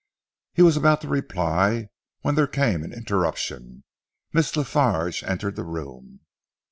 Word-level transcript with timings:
He 0.55 0.63
was 0.63 0.75
about 0.75 1.01
to 1.01 1.07
reply 1.07 1.89
when 2.21 2.33
there 2.33 2.47
came 2.47 2.81
an 2.81 2.91
interruption. 2.91 3.83
Miss 4.33 4.55
La 4.57 4.63
Farge 4.63 5.21
entered 5.23 5.55
the 5.55 5.63
room. 5.63 6.21